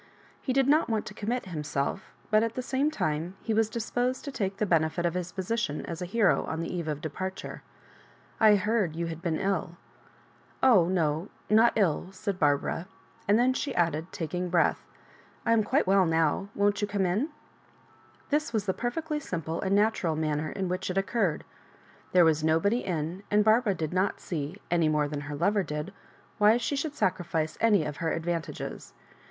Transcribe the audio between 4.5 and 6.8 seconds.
the benefit of his position as a hero on the